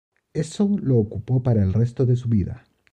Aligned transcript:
Eso 0.33 0.67
lo 0.81 0.97
ocupó 0.97 1.43
para 1.43 1.61
el 1.61 1.73
resto 1.73 2.07
de 2.07 2.15
su 2.15 2.27
vida. 2.27 2.63